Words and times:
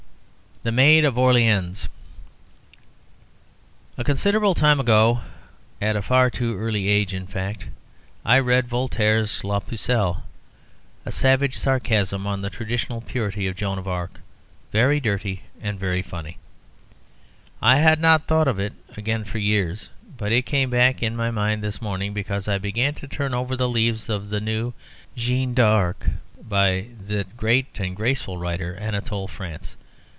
THE 0.63 0.71
MAID 0.71 1.05
OF 1.05 1.17
ORLEANS 1.17 1.89
A 3.97 4.03
considerable 4.03 4.53
time 4.53 4.79
ago 4.79 5.21
(at 5.81 6.03
far 6.03 6.29
too 6.29 6.55
early 6.55 6.85
an 6.85 6.93
age, 6.97 7.15
in 7.15 7.25
fact) 7.25 7.65
I 8.23 8.37
read 8.37 8.67
Voltaire's 8.69 9.43
"La 9.43 9.59
Pucelle," 9.59 10.21
a 11.03 11.11
savage 11.11 11.57
sarcasm 11.57 12.27
on 12.27 12.43
the 12.43 12.51
traditional 12.51 13.01
purity 13.01 13.47
of 13.47 13.55
Joan 13.55 13.79
of 13.79 13.87
Arc, 13.87 14.19
very 14.71 14.99
dirty, 14.99 15.41
and 15.59 15.79
very 15.79 16.03
funny. 16.03 16.37
I 17.59 17.77
had 17.77 17.99
not 17.99 18.27
thought 18.27 18.47
of 18.47 18.59
it 18.59 18.73
again 18.95 19.23
for 19.23 19.39
years, 19.39 19.89
but 20.15 20.31
it 20.31 20.45
came 20.45 20.69
back 20.69 21.01
into 21.01 21.17
my 21.17 21.31
mind 21.31 21.63
this 21.63 21.81
morning 21.81 22.13
because 22.13 22.47
I 22.47 22.59
began 22.59 22.93
to 23.01 23.07
turn 23.07 23.33
over 23.33 23.55
the 23.57 23.67
leaves 23.67 24.09
of 24.09 24.29
the 24.29 24.39
new 24.39 24.73
"Jeanne 25.15 25.55
d'Arc," 25.55 26.07
by 26.39 26.85
that 27.07 27.35
great 27.35 27.79
and 27.79 27.95
graceful 27.95 28.37
writer, 28.37 28.75
Anatole 28.75 29.27
France. 29.27 29.75